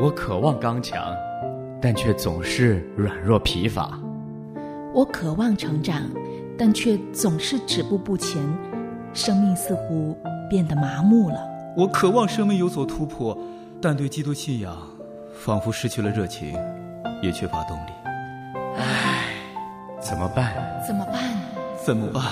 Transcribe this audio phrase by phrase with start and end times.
[0.00, 1.12] 我渴望刚强，
[1.82, 3.98] 但却总是软弱疲乏。
[4.94, 6.02] 我渴望成长，
[6.56, 8.40] 但却总是止步不前，
[9.12, 10.16] 生命似乎
[10.48, 11.40] 变得麻木了。
[11.76, 13.36] 我渴望生命有所突破，
[13.82, 14.76] 但对基督信仰
[15.34, 16.56] 仿佛失去了热情，
[17.20, 17.90] 也缺乏动力。
[18.76, 19.34] 唉，
[20.00, 20.54] 怎么办？
[20.86, 21.24] 怎么办？
[21.84, 22.22] 怎么办？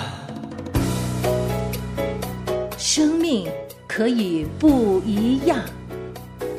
[2.77, 3.45] 生命
[3.89, 5.59] 可以不一样。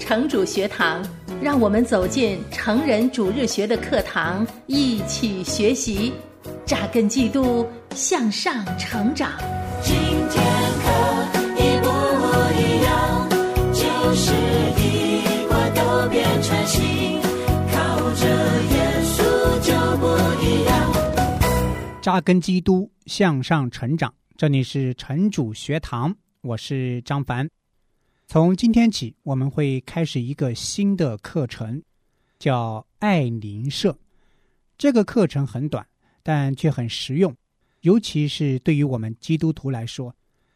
[0.08, 1.06] 城主学堂，
[1.42, 6.14] 让我们走进成人主日学的课堂，一起学习，
[6.64, 9.32] 扎根基督，向上成长。
[9.82, 9.94] 今
[10.30, 10.42] 天
[10.80, 10.88] 可
[11.58, 11.88] 一不
[12.56, 13.28] 一样，
[13.74, 14.32] 就是
[14.80, 17.20] 一块都变成新，
[17.70, 18.24] 靠着
[18.70, 19.20] 耶稣
[19.60, 20.06] 就不
[20.42, 22.00] 一样。
[22.00, 24.10] 扎根基督，向上成长。
[24.38, 27.46] 这里是城主学堂，我是张凡。
[28.30, 31.82] 从今天起，我们会开始一个新的课程，
[32.38, 33.98] 叫爱灵社。
[34.76, 35.88] 这个课程很短，
[36.22, 37.34] 但却很实用，
[37.80, 40.14] 尤其是对于我们基督徒来说，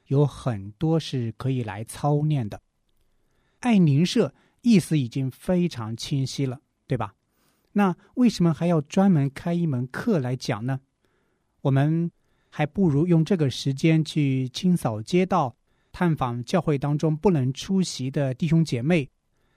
[0.09, 2.61] 有很多是可以来操练的。
[3.61, 7.15] 爱灵社意思已经非常清晰了，对吧？
[7.73, 10.81] 那为什么还要专门开一门课来讲呢？
[11.63, 12.13] 我们
[12.51, 15.57] 还不如用这个时间去清扫街道。
[15.93, 19.09] 探访教会当中不能出席的弟兄姐妹，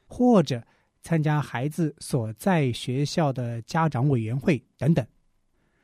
[0.06, 0.62] 或者
[1.02, 5.06] 参加孩子所在学校的家长委员会等等。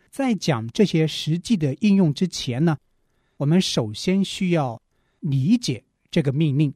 [0.09, 2.77] 在讲这些实际的应用之前呢，
[3.38, 4.81] 我们首先需要
[5.22, 6.73] 理解这个命令。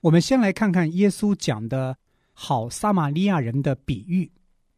[0.00, 1.98] 我们先来看看耶稣讲的
[2.32, 4.30] 好撒玛利亚人的比喻，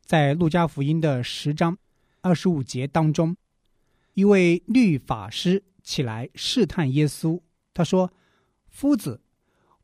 [0.07, 1.77] 在路加福音的十章
[2.23, 3.37] 二十五节当中，
[4.15, 7.39] 一位律法师起来试探耶稣。
[7.81, 8.13] 他说
[8.69, 9.23] ：“夫子，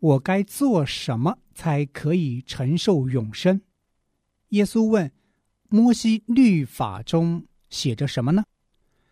[0.00, 3.62] 我该做什么才可以承受永生？”
[4.50, 5.11] 耶稣问
[5.70, 8.44] ：“摩西律法中写着什么呢？”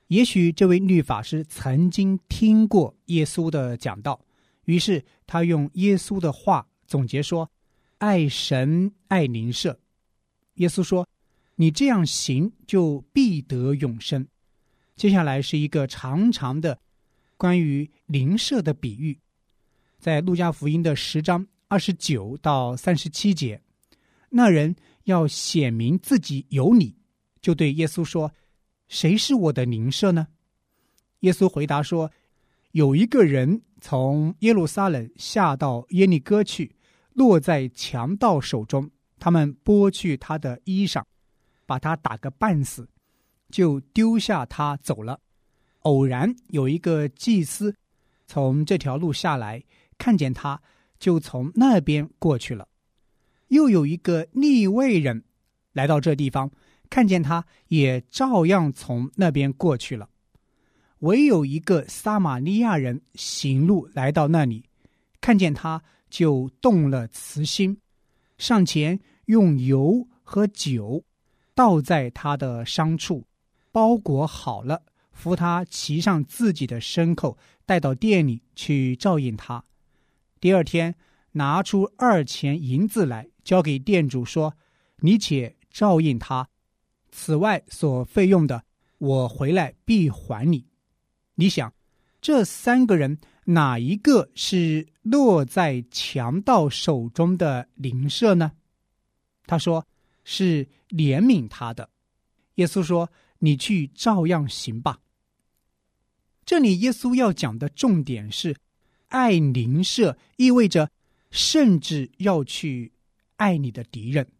[0.08, 4.20] 也许这位律法师曾经听过耶稣的讲道，
[4.66, 7.50] 于是他用耶稣的话总结说
[7.96, 9.80] ：“爱神，爱邻舍。”
[10.56, 11.08] 耶稣说
[11.56, 14.28] ：“你这样行，就必得永生。”
[14.94, 16.78] 接下来是一个长长的。
[17.44, 19.20] 关于邻舍的比喻，
[19.98, 23.60] 在路加福音的十章二十九到三十七节，
[24.30, 26.96] 那人要显明自己有你，
[27.42, 28.32] 就对耶稣说
[28.88, 30.28] ：“谁是我的邻舍呢？”
[31.20, 32.10] 耶稣回答说
[32.72, 36.74] ：“有一个人从耶路撒冷下到耶利哥去，
[37.12, 41.04] 落在强盗手中，他们剥去他的衣裳，
[41.66, 42.88] 把他打个半死，
[43.50, 45.20] 就丢下他走了。”
[45.84, 47.74] 偶然有一个祭司
[48.26, 49.62] 从这条路下来，
[49.96, 50.60] 看见他，
[50.98, 52.68] 就从那边过去了。
[53.48, 55.24] 又有一个逆位人
[55.72, 56.50] 来到这地方，
[56.90, 60.08] 看见他，也照样从那边过去了。
[61.00, 64.64] 唯有一个撒玛利亚人行路来到那里，
[65.20, 67.78] 看见他，就动了慈心，
[68.38, 71.04] 上前用油和酒
[71.54, 73.26] 倒在他的伤处，
[73.70, 74.82] 包裹好了。
[75.14, 79.64] 扶他骑上自己的牲口，带到店里去照应他。
[80.40, 80.94] 第二天，
[81.32, 84.54] 拿出二钱银子来，交给店主说
[85.00, 86.46] ：“你且照应他，
[87.10, 88.62] 此外所费用的，
[88.98, 90.66] 我回来必还你。”
[91.36, 91.72] 你想，
[92.20, 98.52] 这三个人哪一个是落在强盗手中的邻舍呢？
[99.46, 99.86] 他说
[100.24, 101.88] ：“是怜悯他的。”
[102.56, 103.10] 耶稣说
[103.40, 104.98] ：“你去照样行吧。”
[106.46, 108.54] 这里耶稣要讲的重点是，
[109.08, 110.90] 爱邻舍意味着，
[111.30, 112.92] 甚至要去
[113.36, 114.30] 爱你的敌人，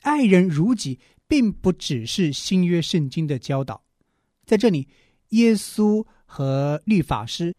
[0.00, 3.84] 爱人如己，并不只是新约圣经的教导。
[4.44, 4.88] 在这里，
[5.28, 7.54] 耶稣和律法师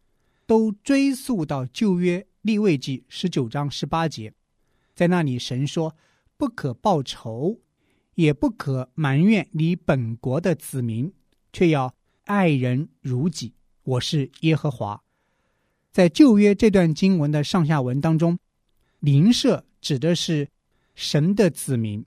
[0.45, 4.33] 都追溯到旧约立位记十九章十八节，
[4.93, 5.95] 在那里神说
[6.35, 7.61] ：“不可报仇，
[8.15, 11.13] 也不可埋怨你本国的子民，
[11.53, 11.95] 却要。”
[12.25, 13.51] 爱人如己，
[13.83, 15.01] 我是耶和华。
[15.91, 18.39] 在旧约这段经文的上下文当中，
[18.99, 20.47] 邻舍指的是
[20.95, 22.05] 神的子民。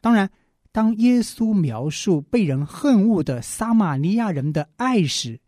[0.00, 0.30] 当然，
[0.72, 5.40] 当耶稣描述被人恨恶的撒玛利亚人的爱时，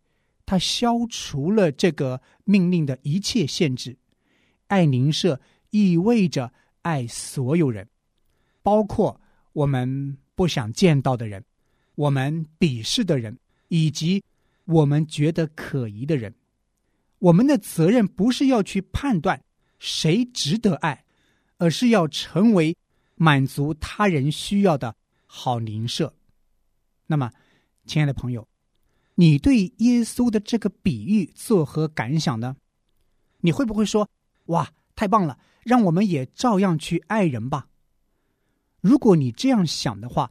[0.45, 3.97] 他消除了这个命令的一切限制。
[4.67, 5.41] 爱邻舍
[5.71, 6.53] 意味着
[6.83, 7.89] 爱所有人，
[8.63, 9.21] 包括
[9.53, 11.45] 我们不想见到的人，
[11.95, 13.39] 我们鄙视的人。
[13.71, 14.25] 以及
[14.69, 16.35] 我们觉得可疑的人，
[17.21, 19.43] 我们的责任不是要去判断
[19.79, 21.07] 谁值得爱，
[21.57, 22.77] 而是要成为
[23.15, 24.95] 满足他人需要的
[25.25, 26.15] 好邻舍。
[27.07, 27.33] 那么，
[27.87, 28.47] 亲爱的朋友，
[29.15, 32.55] 你对耶稣的这个比喻作何感想呢？
[33.41, 34.07] 你会不会说
[34.47, 37.69] ：“哇，太棒了，让我们也照样去爱人吧？”
[38.83, 40.31] 如果你这样想的话，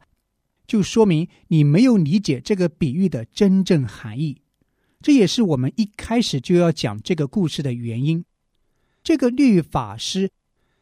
[0.68, 4.40] 就说明你没有理解这个比喻的真正含义。
[5.00, 8.24] 这也是我们一开始就要讲这个故事的原因。
[9.02, 10.30] 这个律法师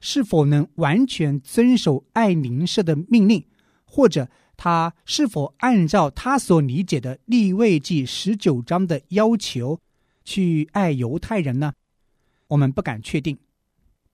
[0.00, 3.44] 是否能完全遵守爱邻舍的命令，
[3.84, 9.78] 或者他是否按照他所理解的立位记十九章的要求
[10.24, 11.72] 去爱犹太人呢？
[12.48, 13.38] 我们不敢确定。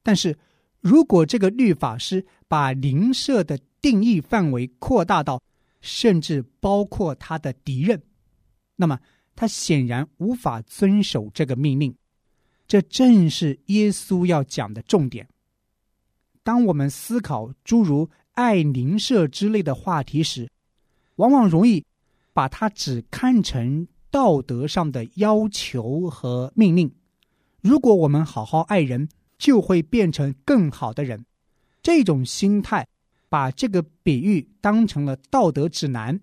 [0.03, 0.37] 但是
[0.81, 5.41] 如果这个律法师把邻舍的定义范围扩大到
[5.83, 8.03] 甚至包括他的敌人，
[8.77, 8.99] 那么。
[9.35, 11.97] 他显然无法遵守这个命令，
[12.69, 15.27] 这正是耶稣要讲的重点。
[16.43, 20.51] 当我们思考诸如爱邻舍之类的话题时，
[21.17, 21.83] 往往容易
[22.35, 26.95] 把它只看成道德上的要求和命令。
[27.63, 29.09] 如果我们好好爱人，
[29.39, 31.25] 就会变成更好的人。
[31.83, 32.87] 这种心态
[33.33, 36.21] 把这个比喻当成了道德指南。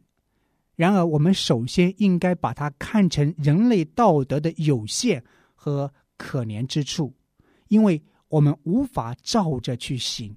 [0.76, 5.24] 然而，我们首先应该把它看成人类道德的有限
[5.56, 7.12] 和可怜之处，
[7.70, 10.36] 因为我们无法照着去行，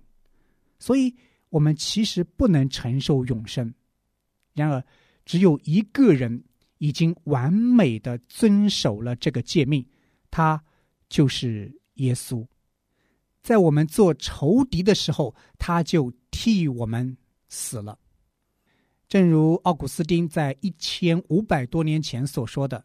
[0.78, 1.14] 所以
[1.50, 3.74] 我们其实不能承受永生。
[4.54, 4.82] 然而，
[5.26, 6.42] 只有一个人
[6.78, 9.86] 已经完美的遵守了这个诫命，
[10.30, 10.64] 他
[11.10, 12.46] 就是耶稣。
[13.42, 17.16] 在我们做仇敌的时候，他就替我们
[17.48, 17.96] 死了。
[19.08, 22.82] 正如奥古斯丁在一千五百多年前所说的，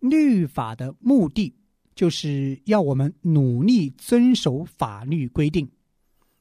[0.00, 1.54] 律法的目的
[1.94, 5.70] 就是要我们努力遵守法律规定，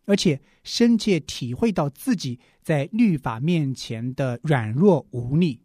[0.06, 5.60] 而且深切体会到自己在律法面前的软弱无力。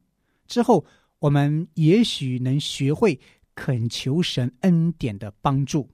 [0.48, 0.84] 之后，
[1.20, 3.20] 我们也许能学会
[3.54, 5.88] 恳求神恩典的帮助。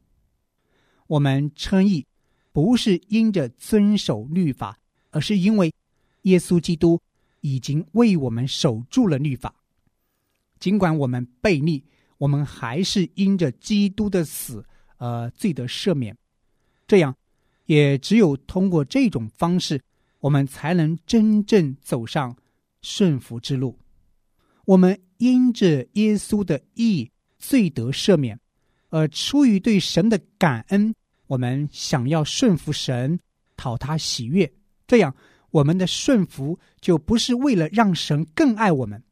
[1.07, 2.07] 我们称义
[2.53, 4.79] 不是因着遵守律法，
[5.11, 5.73] 而是因为
[6.23, 7.01] 耶稣基督。
[7.41, 9.55] 已经为我们守住了律法，
[10.59, 11.85] 尽管我们背逆，
[12.19, 14.67] 我们还是因着基督的死
[14.97, 16.19] 而罪得赦免。
[16.89, 17.15] 这样，
[17.67, 19.81] 也只有通过这种方式，
[20.19, 22.37] 我们才能真正走上
[22.83, 23.79] 顺服之路。
[24.65, 27.09] 我们因着耶稣的义
[27.39, 28.39] 罪得赦免，
[28.89, 30.93] 而出于对神的感恩，
[31.29, 33.21] 我们想要顺服神，
[33.57, 34.53] 讨他喜悦。
[34.87, 35.15] 这样。
[35.51, 39.03] 我们的顺服就不是为了让神更爱我们，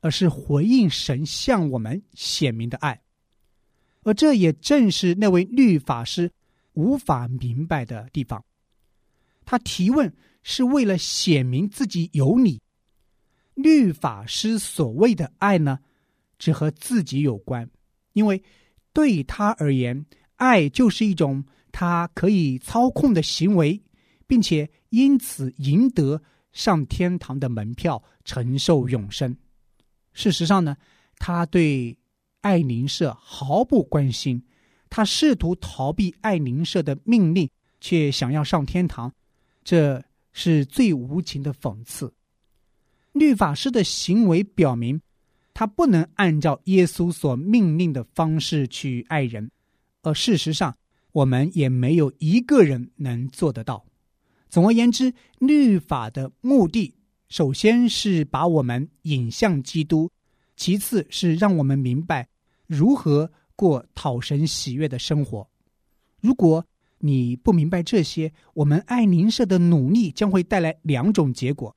[0.00, 3.00] 而是回应神向我们显明的爱。
[4.02, 6.30] 而这也正是那位律法师
[6.74, 8.44] 无法明白的地方。
[9.46, 12.60] 他提问是为了显明自己有理。
[13.54, 15.78] 律法师所谓的爱呢，
[16.38, 17.66] 只和自己有关，
[18.12, 18.42] 因为
[18.92, 20.04] 对他而言，
[20.36, 21.42] 爱就是一种
[21.78, 23.80] 他可以操控的行为。
[24.28, 26.20] 并且因此赢得
[26.52, 29.34] 上天堂的门票，承受永生。
[30.12, 30.76] 事实上呢，
[31.16, 31.96] 他对
[32.42, 34.44] 爱邻舍毫不关心，
[34.90, 37.48] 他试图逃避爱邻舍的命令，
[37.80, 39.10] 却想要上天堂，
[39.64, 40.04] 这
[40.34, 42.12] 是最无情的讽刺。
[43.12, 45.00] 律法师的行为表明，
[45.54, 49.50] 他不能按照耶稣所命令的方式去爱人，
[50.02, 50.76] 而事实上，
[51.18, 53.84] 我们也没有一个人能做得到。
[54.48, 56.94] 总而言之，律法的目的，
[57.28, 60.10] 首先是把我们引向基督，
[60.56, 62.28] 其次是让我们明白
[62.68, 65.48] 如何过讨神喜悦的生活。
[66.20, 66.64] 如果
[66.98, 71.74] 你不明白这些，我们爱邻舍的努力将会带来两种结果：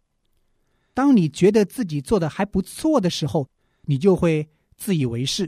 [0.94, 3.50] 当你觉得自己做的还不错的时候，
[3.86, 5.48] 你就会自以为是；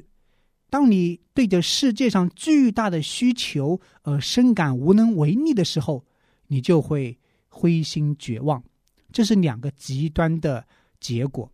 [0.74, 6.04] 当你对着世界上巨大的需求而深感无能为力的时候，
[6.48, 7.16] 你就会
[7.48, 8.64] 灰心绝望，
[9.12, 10.66] 这是两个极端的
[11.00, 11.48] 结果。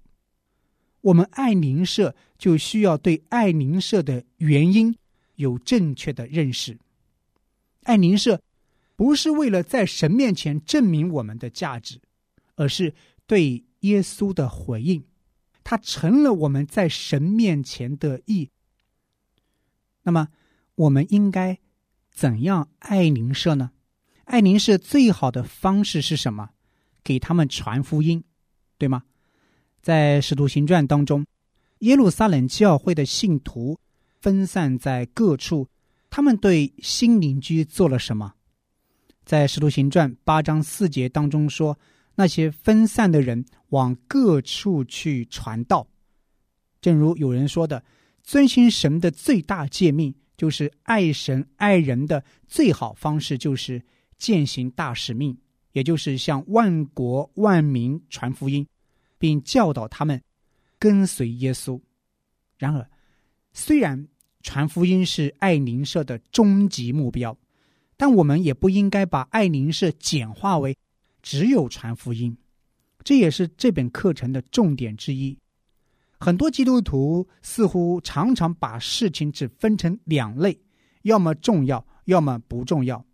[1.01, 4.95] 我们爱邻舍，就需要对爱邻舍的原因
[5.35, 6.79] 有正确的认识。
[7.83, 8.41] 爱邻舍
[8.95, 11.99] 不是为了在神面前证明我们的价值，
[12.55, 12.93] 而是
[13.27, 15.03] 对耶稣的回应。
[15.65, 18.49] 他成了我们在神面前的义。
[20.09, 20.27] 那么，
[20.73, 21.59] 我们应该
[22.11, 23.69] 怎样爱邻舍呢？
[24.23, 26.49] 爱邻舍最好的方式是什么？
[27.03, 28.23] 给他们传福音，
[28.79, 29.03] 对吗？
[29.83, 31.27] 在《使徒行传》当中，
[31.81, 33.79] 耶路撒冷教会的信徒
[34.19, 35.67] 分散在各处，
[36.09, 38.33] 他们对新邻居做了什么？
[39.23, 41.77] 在《使徒行传》八章四节当中说，
[42.15, 45.87] 那些分散的人往各处去传道。
[46.81, 47.83] 正如有人说的，
[48.29, 53.83] 遵循神的最大诫命，就是爱神爱人的最好方式，就是
[54.19, 55.35] 践行大使命，
[55.71, 58.67] 也就是向万国万民传福音，
[59.17, 60.21] 并教导他们
[60.77, 61.81] 跟随耶稣。
[62.59, 62.87] 然而，
[63.51, 64.07] 虽然
[64.43, 67.35] 传福音是爱邻舍的终极目标，
[67.97, 70.77] 但我们也不应该把爱邻舍简化为
[71.23, 72.37] 只有传福音。
[73.03, 75.35] 这也是这本课程的重点之一。
[76.19, 80.59] 很多基督徒似乎常常把事情只分成两类，
[81.03, 83.05] 要么重要，要么不重要。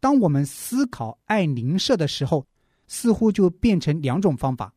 [0.00, 2.44] 当我们思考爱邻舍的时候，
[2.88, 4.74] 似乎就变成两种方法。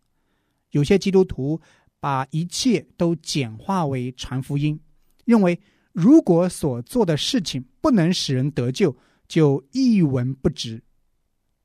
[0.72, 1.60] 有些基督徒
[2.00, 4.80] 把一切都简化为传福音，
[5.26, 5.60] 认为
[5.92, 8.96] 如果所做的事情不能使人得救，
[9.28, 10.82] 就一文不值。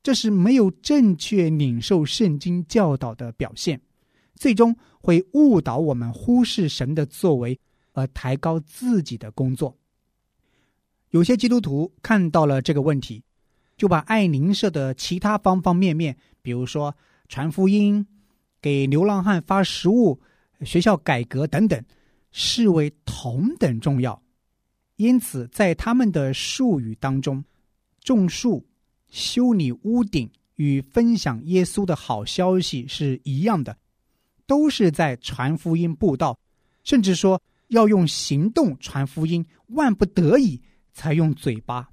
[0.01, 3.79] 这是没有正确领受圣经教导的表现。
[4.35, 7.59] 最终会误导我们忽视神的作为，
[7.93, 9.75] 而抬高自己的工作。
[11.11, 13.23] 有些基督徒看到了这个问题，
[13.77, 16.95] 就把爱邻舍的其他方方面面，比如说
[17.29, 18.05] 传福音、
[18.61, 20.19] 给流浪汉发食物、
[20.61, 21.81] 学校改革等等，
[22.31, 24.21] 视为同等重要。
[24.97, 27.43] 因此，在他们的术语当中，
[28.01, 28.65] 种树、
[29.09, 33.77] 修理屋顶与分享耶稣的好消息是一样的。
[34.47, 36.39] 都是在传福音布道，
[36.83, 40.61] 甚至说要用行动传福音，万不得已
[40.93, 41.89] 才用嘴巴。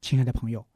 [0.00, 0.66] 亲爱的朋友，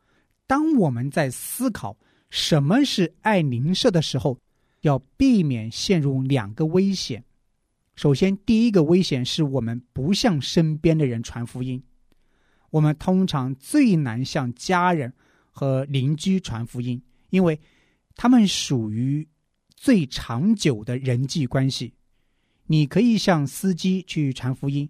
[0.46, 1.96] 当我们在思考
[2.28, 4.38] 什么是爱邻舍的时候，
[4.80, 7.24] 要避免陷入两个危险。
[7.94, 11.82] 首先，第一个危险是我们不向身边的人传福音。
[12.70, 15.12] 我们通常最难向家人
[15.50, 17.00] 和邻居传福音，
[17.30, 17.60] 因为
[18.16, 19.26] 他们属于。
[19.76, 21.92] 最长久的人际关系，
[22.66, 24.88] 你可以向司机去传福音，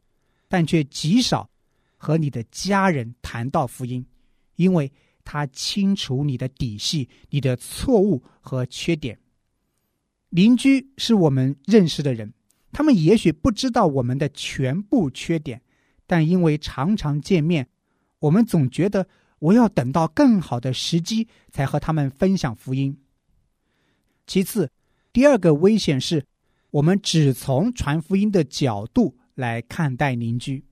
[0.48, 1.48] 但却极少
[1.96, 4.04] 和你的家人谈到福音，
[4.56, 4.90] 因为
[5.24, 9.18] 他清楚你的底细、你的错误和缺点。
[10.28, 12.32] 邻居是我们认识的人，
[12.72, 15.60] 他们也许不知道我们的全部缺点，
[16.06, 17.66] 但因为常常见面，
[18.18, 19.06] 我们总觉得
[19.38, 22.96] 我要等到更好的时机才和他们分享福音。
[24.26, 24.71] 其次。
[25.12, 26.26] 第二个危险是，
[26.71, 30.64] 我们只从传福音的角度来看待邻居。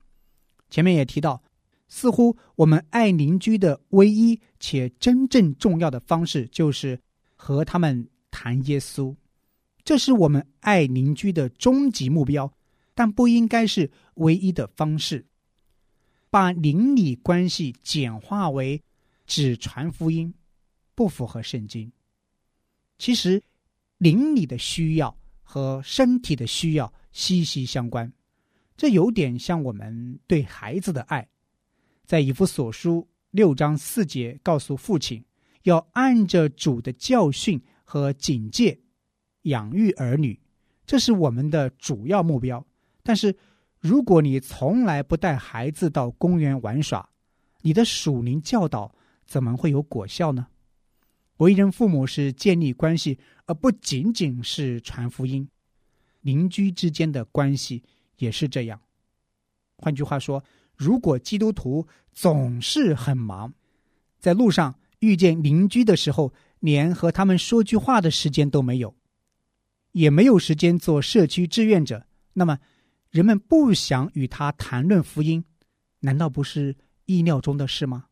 [0.69, 1.41] 前面也提到，
[1.87, 6.99] 似乎我们爱邻居的唯一且真正重要的方式，就是
[7.35, 9.15] 和他们谈耶稣。
[9.85, 12.53] 这是我们爱邻居的终极目标，
[12.93, 15.25] 但不应该是唯一的方式。
[16.29, 18.81] 把邻里关系简化为
[19.25, 20.33] 只传福音，
[20.95, 21.91] 不符合圣经。
[23.03, 23.43] 其实。
[23.99, 28.11] 邻里的需要和身体的需要息息相关，
[28.75, 31.25] 这有点像我们对孩子的爱。
[32.03, 35.23] 在以弗所书六章四节，告诉父亲
[35.61, 38.77] 要按着主的教训和警戒
[39.43, 40.37] 养育儿女，
[40.85, 42.65] 这是我们的主要目标。
[43.03, 43.33] 但是，
[43.79, 47.07] 如果你从来不带孩子到公园玩耍，
[47.61, 48.93] 你的属灵教导
[49.25, 50.45] 怎么会有果效呢？
[51.37, 55.47] 为人父母是建立关系，而不仅仅是传福音。
[56.21, 57.83] 邻居之间的关系
[58.17, 58.79] 也是这样。
[59.77, 60.43] 换句话说，
[60.75, 63.53] 如果基督徒总是很忙，
[64.19, 68.95] 在路上遇见邻居的时候，连和他们说句话的时间都没有，
[69.91, 72.59] 也没有时间做社区志愿者，那么
[73.09, 75.43] 人们不想与他谈论福音，
[75.99, 78.05] 难道不是意料中的事吗？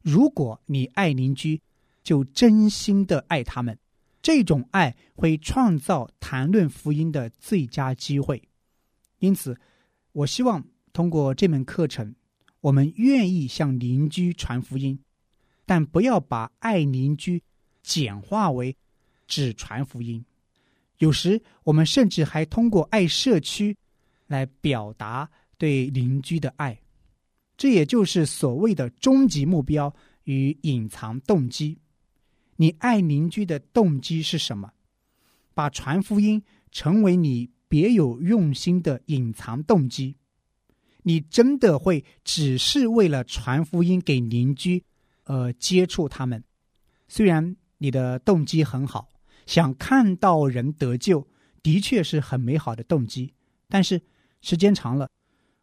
[0.00, 1.60] 如果你爱邻居，
[2.08, 3.78] 就真心的爱他们，
[4.22, 8.42] 这种爱会创造谈论福音的最佳机会。
[9.18, 9.54] 因此，
[10.12, 12.14] 我希望通过这门课程，
[12.62, 14.98] 我们愿意向邻居传福音，
[15.66, 17.42] 但不要把爱邻居
[17.82, 18.74] 简化为
[19.26, 20.24] 只传福音。
[20.96, 23.76] 有时，我们甚至还通过爱社区
[24.28, 26.80] 来表达对邻居的爱。
[27.58, 31.76] 这也就是所谓的终极目标与隐藏动机。
[32.60, 34.72] 你爱邻居的动机是什么？
[35.54, 40.16] 把传福音成为你别有用心的隐藏动机，
[41.02, 44.82] 你真的会只是为了传福音给邻居，
[45.24, 46.42] 而接触他们？
[47.06, 49.08] 虽然你的动机很好，
[49.46, 51.28] 想看到人得救，
[51.62, 53.34] 的确是很美好的动机。
[53.68, 54.02] 但是
[54.40, 55.08] 时间长了，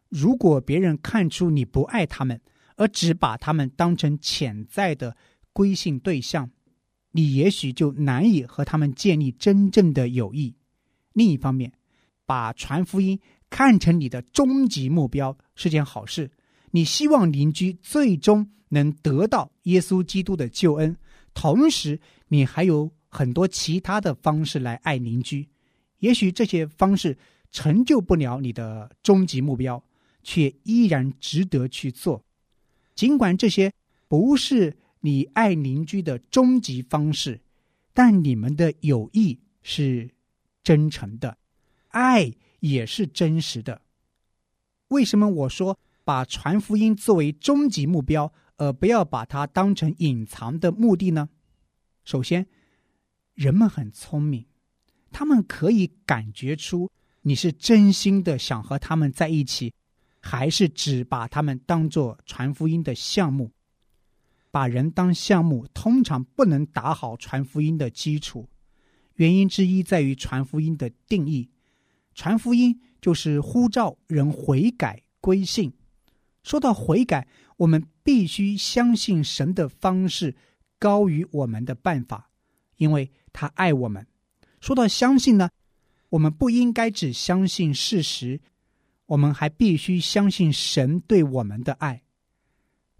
[0.08, 2.40] 如果别人看出你不爱他们，
[2.76, 5.16] 而只把他们当成潜在的
[5.52, 6.50] 归信对象，
[7.16, 10.54] 你也许就难以和他们建立真正的友谊。
[11.14, 11.72] 另一方面，
[12.26, 13.18] 把传福音
[13.48, 16.30] 看成你的终极目标是件好事。
[16.72, 20.94] 你希望邻居最终能得到耶稣基督的救恩，
[21.32, 25.48] 同时你还有很多其他的方式来爱邻居。
[26.00, 27.16] 也许这些方式
[27.50, 29.82] 成就不了你的终极目标，
[30.22, 32.22] 却依然值得去做。
[32.94, 33.72] 尽管这些
[34.06, 37.40] 不是你爱邻居的终极方式，
[37.92, 40.10] 但你们的友谊是
[40.62, 41.38] 真诚的，
[41.88, 43.82] 爱也是真实的。
[44.88, 45.78] 为什么我说？
[46.04, 51.28] 把传福音作为终极目标，而不要把它当成隐藏的目的呢？
[52.04, 52.46] 首先，
[53.34, 54.46] 人们很聪明，
[55.10, 56.88] 他们可以感觉出
[57.22, 59.74] 你是真心的想和他们在一起，
[60.20, 63.50] 还是只把他们当做传福音的项目。
[64.50, 68.48] 把人当项目，通常不能打好传福音的基础。
[69.14, 71.50] 原因之一在于传福音的定义：
[72.14, 75.72] 传福音就是呼召人悔改归信。
[76.42, 77.26] 说到悔改，
[77.56, 80.36] 我们必须相信神的方式
[80.78, 82.30] 高于我们的办法，
[82.76, 84.06] 因为他爱我们。
[84.60, 85.50] 说到相信呢，
[86.10, 88.40] 我们不应该只相信事实，
[89.06, 92.02] 我们还必须相信神对我们的爱。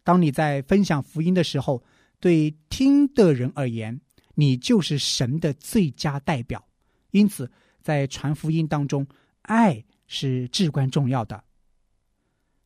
[0.06, 1.82] 当你在分享福音的时候，
[2.20, 4.00] 对听的人而言，
[4.36, 6.64] 你就是神的最佳代表。
[7.10, 7.50] 因此，
[7.82, 9.04] 在传福音当中，
[9.42, 11.42] 爱是至关重要的。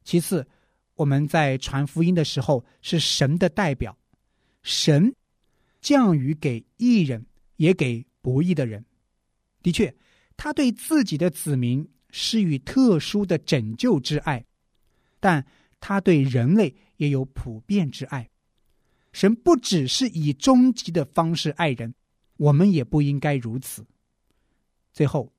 [0.05, 0.47] 其次。
[0.97, 3.97] 我们在传福音的时候是神的代表，
[4.63, 5.15] 神
[5.81, 7.25] 降雨给义人，
[7.57, 8.85] 也给不义的人。
[9.63, 9.97] 的确，
[10.37, 14.45] 他对自己的子民施予特殊的拯救之爱，
[15.21, 15.43] 但
[15.81, 18.31] 他对人类也有普遍之爱。
[19.13, 21.93] 神不只是以终极的方式爱人，
[22.37, 23.85] 我们也不应该如此。
[24.93, 25.33] 最后，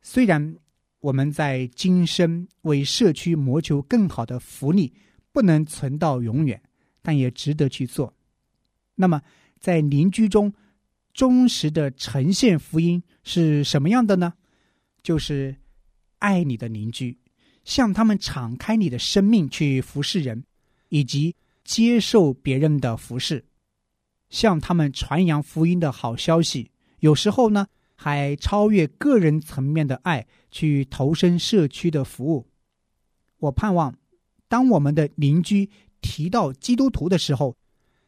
[0.00, 0.56] 虽然
[1.00, 4.92] 我们在今生为社区谋求更好的福利。
[5.30, 6.60] 不能存到永远，
[7.00, 8.12] 但也值得去做。
[8.96, 9.22] 那么，
[9.60, 10.52] 在邻居中，
[11.12, 14.32] 忠实的呈现福音是什么样的呢？
[15.00, 15.54] 就是
[16.18, 17.16] 爱你的邻居，
[17.62, 20.42] 向他们敞开你的生命去服侍人，
[20.88, 23.44] 以及接受别人的服侍，
[24.30, 26.70] 向他们传扬福音的好消息。
[27.00, 32.46] 有时候呢，还超越个人层面的爱，去投身社区的服务。
[33.38, 33.94] 我盼望。
[34.48, 35.68] 当我们的邻居
[36.00, 37.54] 提到基督徒的时候，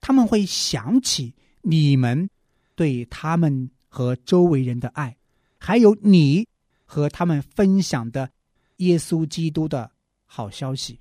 [0.00, 2.30] 他们会想起你们
[2.74, 5.14] 对他们和周围人的爱，
[5.58, 6.48] 还有你
[6.86, 8.30] 和他们分享的
[8.78, 9.90] 耶稣基督的
[10.24, 10.98] 好消息。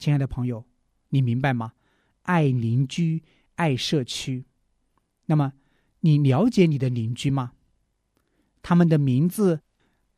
[0.00, 0.64] 亲爱的朋友，
[1.10, 1.74] 你明白吗？
[2.22, 3.22] 爱邻居，
[3.54, 4.42] 爱社区。
[5.26, 5.52] 那么，
[6.00, 7.52] 你了解你的邻居吗？
[8.62, 9.60] 他们的名字，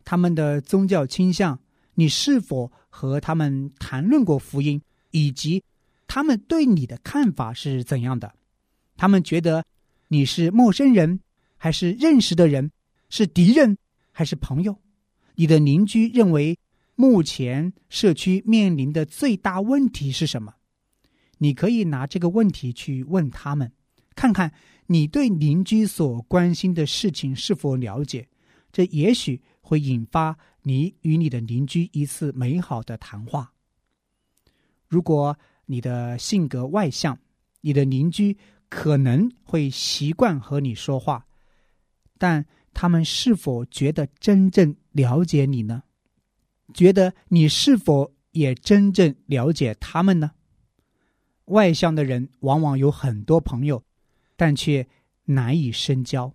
[0.04, 1.58] 他们的宗教倾向。
[1.94, 5.62] 你是否和他们谈论过福音，以及
[6.06, 8.32] 他们对你的看法是怎样的？
[8.96, 9.64] 他们觉得
[10.06, 11.18] 你是陌生人，
[11.56, 12.70] 还是认识的人？
[13.10, 13.76] 是敌人
[14.12, 14.78] 还是朋友？
[15.34, 16.56] 你的邻居认为
[17.02, 20.54] 目前社区面临的最大问题是什么？
[21.38, 23.72] 你可以拿这个问题去问他们，
[24.14, 24.54] 看看
[24.86, 28.28] 你对邻居所关心的事情是否了解。
[28.70, 30.38] 这也许会引发。
[30.62, 33.52] 你与你的邻居一次美好的谈话。
[34.86, 35.36] 如果
[35.66, 37.18] 你的性格外向，
[37.62, 38.38] 你的邻居
[38.68, 41.26] 可能会习惯和你说话，
[42.16, 45.82] 但他们是否觉得真正了解你呢？
[46.72, 50.32] 觉得你是否也真正了解他们呢？
[51.46, 53.84] 外向的人往往有很多朋友，
[54.36, 54.86] 但却
[55.26, 56.34] 难以深交。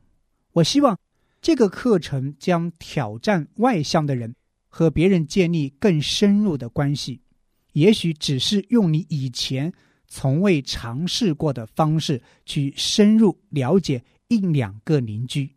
[0.54, 0.98] 我希望。
[1.40, 4.36] 这个课程将挑战外向的人
[4.68, 7.22] 和别人建立更深入的关系，
[7.74, 9.72] 也许只是用你以前
[10.08, 15.56] 从未尝试过的方式去深入了解一两个邻居。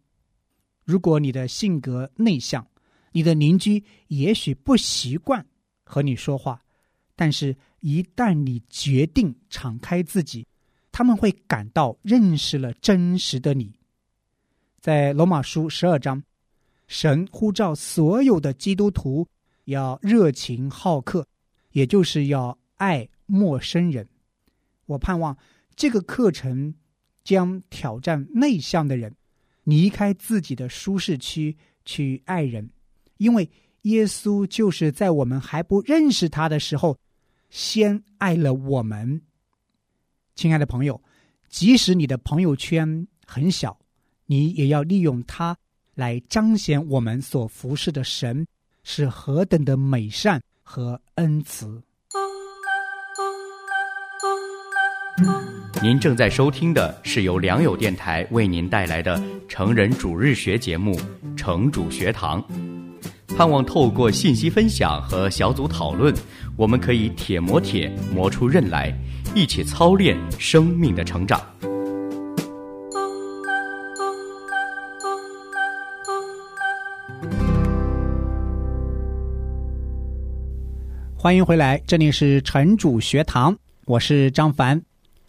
[0.85, 2.65] 如果你的性格内向，
[3.13, 5.45] 你的邻居也许不习惯
[5.83, 6.63] 和你说话，
[7.17, 10.47] 但是，一旦你决定敞开自己，
[10.93, 13.73] 他们会感到认识了真实的你。
[14.81, 16.23] 在罗马书十二章，
[16.87, 19.27] 神呼召所有的基督徒
[19.65, 21.27] 要热情好客，
[21.73, 24.09] 也就是要爱陌生人。
[24.87, 25.37] 我盼望
[25.77, 26.75] 这个课程
[27.23, 29.15] 将挑战内向的人
[29.65, 32.69] 离开自己的舒适区去爱人，
[33.21, 33.49] 因为
[33.83, 36.97] 耶稣就是在我们还不认识他的时候，
[37.51, 39.21] 先爱了我们。
[40.35, 41.01] 亲爱的朋友，
[41.51, 43.79] 即使你的朋友圈很小，
[44.25, 45.55] 你也要利用它
[45.95, 48.47] 来彰显我们所服侍的神
[48.85, 51.83] 是何等的美善和恩慈。
[55.83, 60.95] 您正在收听的是由良友电台为您带来的成人主日学节目
[61.37, 62.43] 《成主学堂》，
[63.41, 66.15] 盼望透过信息分享和小组讨论，
[66.59, 68.95] 我们可以铁磨铁磨出刃来，
[69.35, 71.41] 一起操练生命的成长。
[81.17, 84.83] 欢迎回来，这里是城主学堂，我是张凡。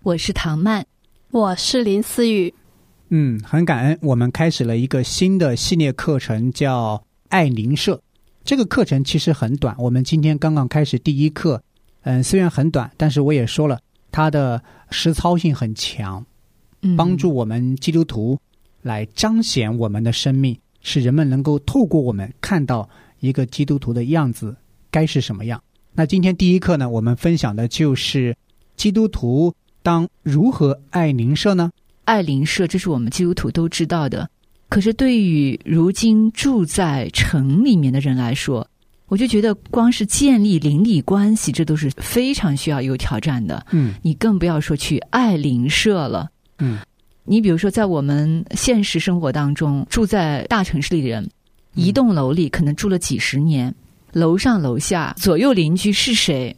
[0.03, 0.85] 我是唐曼，
[1.29, 2.53] 我是林思雨。
[3.07, 7.99] 嗯，很感恩，我们开始了一个新的系列课程，叫爱邻舍。
[8.43, 11.63] 这个课程其实很短，我们今天刚刚开始第一课。
[12.01, 13.79] 嗯，虽然很短，但是我也说了，
[14.11, 16.25] 它的实操性很强，
[16.97, 18.37] 帮助我们基督徒
[18.81, 22.89] 来彰显我们的生命，使人们能够透过我们看到
[23.19, 24.55] 一个基督徒的样子
[24.89, 25.61] 该是什么样。
[25.93, 28.35] 那今天第一课呢，我们分享的就是
[28.75, 31.71] 基督徒当如何爱邻舍呢？
[32.05, 34.27] 爱邻舍，这是我们基督徒都知道的。
[34.71, 38.65] 可是对于如今住在城里面的人来说，
[39.09, 43.65] 我就觉得光是建立邻里关系，这都是非常需要有挑战的。
[43.71, 46.29] 嗯你更不要说去爱邻舍了。
[46.59, 46.79] 嗯
[47.25, 51.29] 你比如说，在我们现实生活当中，住在大城市里的人，
[51.75, 53.75] 一栋楼里可能住了几十年，
[54.13, 56.55] 楼上楼下左右邻居是谁，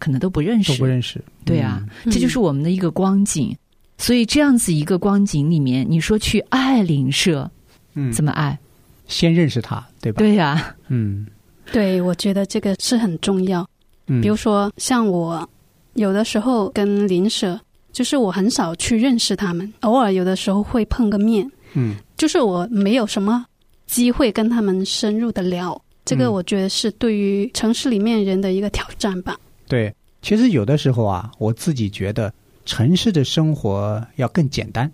[0.00, 0.72] 可能都不认识。
[0.72, 1.24] 都不认识。
[1.44, 3.56] 对啊，嗯这就是我们的一个光景。
[4.02, 7.48] 所以这样子一个光景里面，你说去爱邻舍，
[7.94, 8.58] 嗯，怎么爱？
[9.06, 10.18] 先认识他，对吧？
[10.18, 11.24] 对呀、嗯
[11.70, 13.64] 对，我觉得这个是很重要。
[14.08, 15.48] 嗯，比如说，像我
[15.94, 17.60] 有的时候跟邻舍，
[17.92, 23.46] 就是我很少去认识他们，偶尔有的时候会碰个面，嗯就是我没有什么
[23.86, 25.80] 机会跟他们深入的聊。
[26.04, 29.36] 这个嗯我觉得是对于城市里面人的一个挑战吧。
[29.68, 32.32] 对，其实有的时候啊，我自己觉得
[32.64, 34.90] 城市的生活要更简单。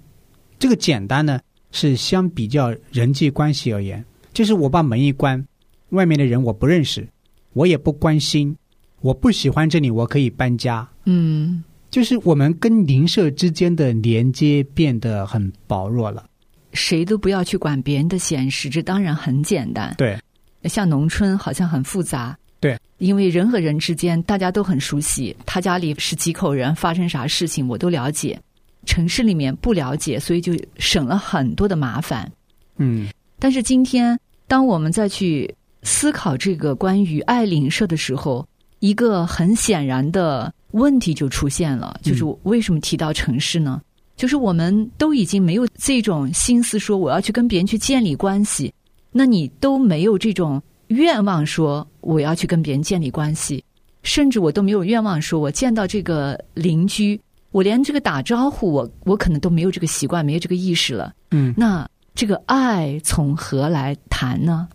[0.59, 5.45] 这个简单呢，是相比较人际关系而言，就是我把门一关，
[5.91, 7.09] 外面的人我不认识，
[7.53, 8.57] 我也不关心，
[9.01, 10.89] 我不喜欢这里，我可以搬家。
[11.05, 16.25] 嗯，就是我们跟邻舍之间的连接变得很薄弱了。
[16.73, 19.95] 谁都不要去管别人的闲事，这当然很简单。
[19.97, 20.19] 对，
[20.65, 22.37] 像农村好像很复杂。
[22.61, 28.39] 对，因为人和人之间大家都很熟悉，他家里是几口人，发生啥事情我都了解。
[28.87, 32.31] 城市里面不了解，所以就省了很多的麻烦。
[32.79, 38.47] 嗯但是今天，当我们再去思考这个关于爱邻舍的时候，
[38.81, 43.81] 一个很显然的问题就出现了，就是为什么提到城市呢？
[44.17, 48.73] 就是我们都已经没有这种心思说我要去跟别人去建立关系，
[49.13, 53.65] 那你都没有这种愿望说我要去跟别人建立关系，
[54.03, 57.21] 甚至我都没有愿望说我见到这个邻居，
[57.51, 61.15] 我连这个打招呼我我可能都没有这个习惯，没有这个意识了。
[61.31, 64.69] 嗯那这个爱从何来谈呢？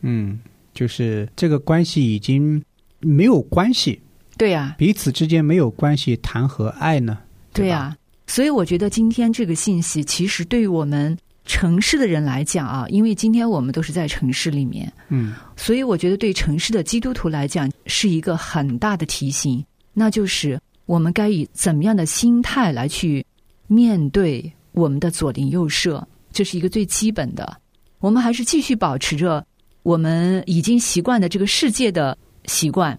[0.00, 0.38] 嗯，
[0.72, 2.62] 就是这个关系已经
[3.00, 4.00] 没有关系，
[4.38, 7.18] 对呀、彼此之间没有关系，谈何爱呢？
[7.52, 15.34] 对呀、吧所以我觉得今天这个信息，其实对于我们城市的人来讲啊，因为今天我们都是在城市里面，嗯。
[15.56, 23.24] 所以我觉得对城市的基督徒来讲是一个很大的提醒，那就是我们该以怎么样的心态来去
[23.68, 27.56] 面对我们的左邻右舍，这是一个最基本的。
[28.00, 29.44] 我们还是继续保持着
[29.82, 32.98] 我们已经习惯的这个世界的习惯，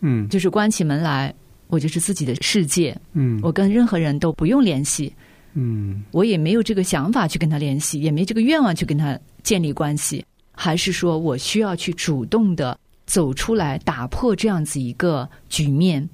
[0.00, 0.28] 嗯。
[0.28, 1.34] 就是关起门来，
[1.66, 3.38] 我就是自己的世界，嗯。
[3.42, 5.12] 我跟任何人都不用联系，
[5.54, 16.08] 嗯我也没有这个想法去跟他联系，也没这个愿望去跟他建立关系，还是说我需要去主动的走出来，打破这样子一个局面？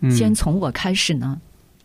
[0.00, 1.40] 嗯，先从我开始呢？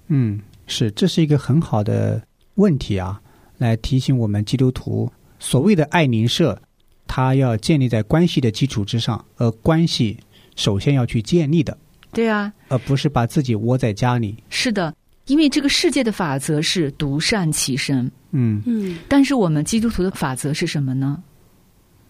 [0.08, 2.22] 嗯，是，这是一个很好的
[2.56, 3.22] 问题啊，
[3.58, 6.60] 来提醒我们基督徒，所谓的爱邻舍，
[7.08, 10.18] 它要建立在关系的基础之上，而关系
[10.56, 11.78] 首先要去建立的，
[12.12, 14.36] 对啊，而不是把自己窝在家里。
[14.50, 14.94] 是的，
[15.30, 21.18] 因为这个世界的法则是独善其身，嗯，嗯，但是我们基督徒的法则是什么呢？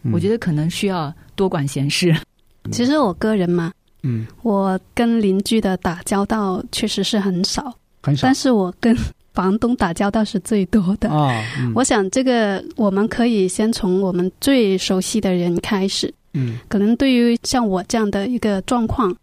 [0.04, 2.16] 嗯我觉得可能需要多管闲事。
[2.72, 3.72] 其实我个人嘛，
[4.04, 8.96] 嗯我跟邻居的打交道确实是很少，很少但是我跟
[9.34, 11.10] 房东打交道是最多的。
[11.10, 16.14] 啊，嗯我想这个我们可以先从我们最熟悉的人开始。
[16.34, 19.14] 嗯可能对于像我这样的一个状况，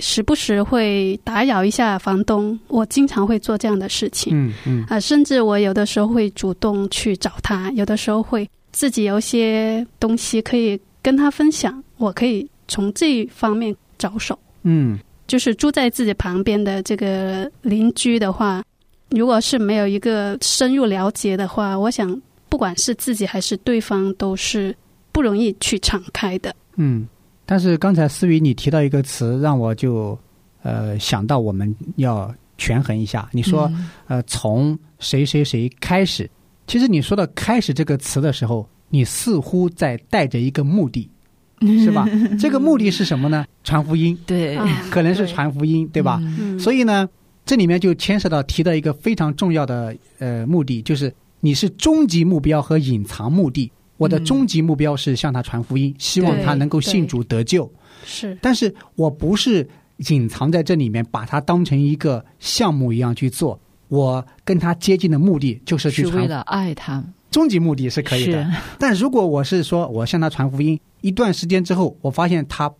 [0.00, 4.32] 时不时会打扰一下房东，我经常会做这样的事情。
[4.34, 14.38] 嗯嗯啊，甚至我有的时候会主动去找他，有的时候会自己有一些东西可以跟他分享，我可以从这方面着手。
[14.62, 18.62] 嗯就是住在自己旁边的这个邻居的话，
[19.10, 24.74] 如果是没有一个深入了解的话，我想不管是自己还是对方，都是
[25.12, 26.52] 不容易去敞开的。
[26.76, 27.06] 嗯。
[27.50, 30.16] 但是刚才思雨你提到一个词，让我就
[30.62, 33.28] 呃想到我们要权衡一下。
[33.32, 36.30] 你说、嗯呃从谁谁谁开始，
[36.68, 41.10] 其实你说到“开始”这个词的时候，你似乎在带着一个目的，
[41.82, 42.06] 是吧？
[42.38, 43.44] 这个目的是什么呢？
[43.64, 46.22] 传福音，对，啊可能是传福音，对吧？
[46.56, 47.08] 所以呢，
[47.44, 53.72] 这里面就牵涉到提到一个非常重要的呃目的，就是你是终极目标和隐藏目的。
[54.00, 57.70] 我的嗯终极目标是向他传福音，希望他能够信主得救。
[58.02, 59.68] 是但是我不是
[60.08, 63.60] 隐藏在这里面，把它当成一个项目一样去做。
[63.88, 68.50] 我跟他接近的目的就是去传，是为了爱他，终极目的是可以的。
[68.78, 72.72] 但如果我是说我向他传福音，一段时间之后，我发现他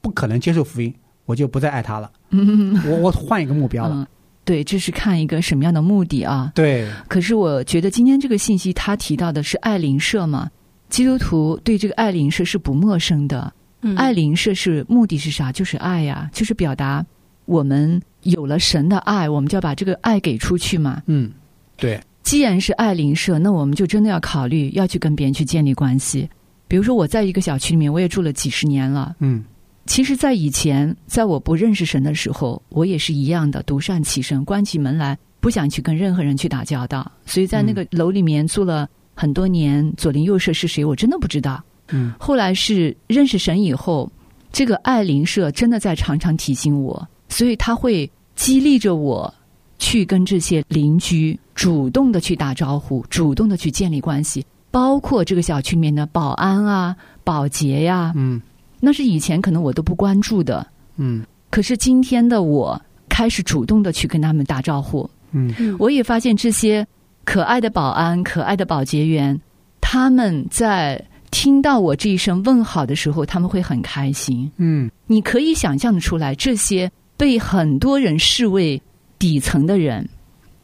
[0.00, 2.08] 不可能接受福音，我就不再爱他了。
[2.30, 3.96] 嗯我我换一个目标了。
[3.96, 4.06] 嗯，
[4.44, 6.52] 对，这是看一个什么样的目的啊？
[6.54, 10.48] 对，可是我觉得今天这个信息，他提到的是爱邻舍嘛，
[10.88, 13.52] 基督徒对这个爱邻舍是不陌生的。
[13.82, 15.52] 嗯爱邻舍是目的是啥？
[15.52, 17.04] 就是爱呀、就是表达
[17.44, 21.00] 我们有了神的爱，我们就要把这个爱给出去嘛。
[21.06, 21.30] 嗯，
[21.76, 26.28] 对，既然是爱邻舍，那我们就真的要考虑要去跟别人去建立关系。
[26.66, 29.14] 比如说，我在一个小区里面，我也住了几十年了。
[29.20, 29.44] 嗯
[29.86, 37.10] 其实，在以前，在我不认识神的时候，我也是一样的，独善其身，关起门来不想去跟任何人去打交道。
[37.24, 38.86] 所以在那个楼里面住了
[39.18, 41.60] 很多年，左邻右舍是谁，我真的不知道。
[41.90, 42.14] 嗯。
[42.20, 44.08] 后来是认识神以后，
[44.52, 49.34] 这个爱邻舍真的在常常提醒我，所以他会激励着我
[49.80, 58.40] 去跟这些邻居主动的去打招呼，主动的去建立关系，包括这个小区里面的保安啊、保洁呀、嗯。
[58.78, 60.64] 那是以前可能我都不关注的，
[60.96, 61.24] 嗯。
[61.50, 65.52] 可是今天的我开始主动的去跟他们打招呼，嗯。
[65.58, 65.74] 嗯。
[65.80, 66.86] 我也发现这些
[67.28, 69.38] 可爱的保安、可爱的保洁员，
[69.82, 70.98] 他们在
[71.30, 74.50] 听到我这一声问好的时候，他们会很开心。
[74.56, 78.80] 嗯你可以想象的出来，这些被很多人视为
[79.18, 80.08] 底层的人，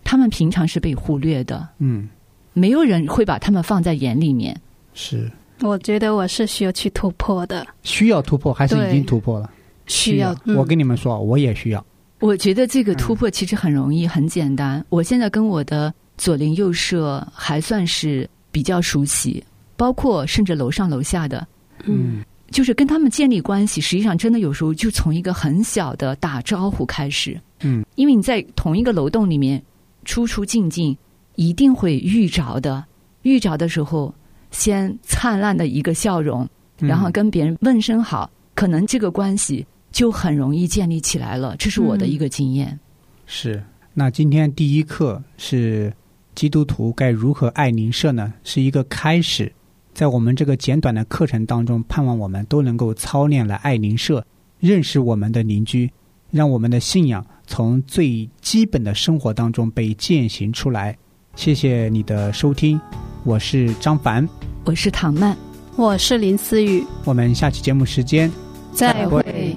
[0.05, 2.09] 他们平常是被忽略的，嗯，
[2.55, 4.59] 没有人会把他们放在眼里面。
[4.95, 9.51] 是我觉得我是需要去突破的，需要突破还是已经突破了？
[9.87, 10.35] 需要。
[10.47, 11.85] 嗯我跟你们说，我也需要。
[12.21, 14.83] 我觉得这个突破其实很容易、很简单。
[14.89, 19.43] 我现在跟我的左邻右舍还算是比较熟悉，
[19.77, 21.47] 包括甚至楼上楼下的，
[21.85, 23.81] 嗯就是跟他们建立关系。
[23.81, 27.41] 实际上，真的有时候就从一个很小的打招呼开始。
[27.63, 29.61] 嗯，因为你在同一个楼栋里面
[30.05, 30.97] 出出进进，
[31.35, 32.85] 一定会遇着的。
[33.23, 34.15] 遇着的时候，
[34.53, 36.49] 先灿烂的一个笑容，
[36.79, 41.57] 嗯然后跟别人问声好，可能这个关系就很容易建立起来了。
[41.57, 42.79] 这是我的一个经验。
[43.27, 43.61] 是。
[43.97, 45.93] 那今天第一课是
[46.35, 48.33] 基督徒该如何爱邻舍呢？
[48.43, 49.53] 是一个开始。
[49.93, 54.25] 在我们这个简短的课程当中，盼望我们都能够操练来爱邻舍，
[54.59, 55.89] 认识我们的邻居，
[56.31, 60.97] 让我们的信仰从最基本的生活当中被践行出来。
[61.37, 62.81] 谢谢你的收听，
[63.25, 64.29] 我是张凡，
[64.65, 65.37] 我是唐曼，
[65.77, 68.31] 我是林思雨，我们下期节目时间
[68.73, 69.57] 再会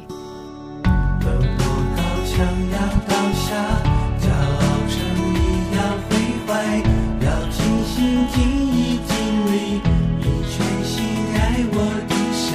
[8.34, 9.10] 听一听
[9.46, 9.82] 你，
[10.20, 10.96] 你全心
[11.36, 11.38] 爱
[11.72, 11.76] 我
[12.10, 12.48] 一生，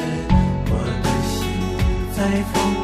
[0.71, 1.33] 我的心
[2.15, 2.19] 在
[2.53, 2.82] 风。